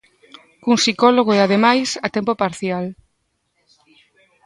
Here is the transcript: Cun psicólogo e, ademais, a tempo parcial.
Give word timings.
Cun 0.63 0.77
psicólogo 0.81 1.31
e, 1.37 1.39
ademais, 1.41 1.89
a 2.05 2.07
tempo 2.15 2.31
parcial. 2.41 2.85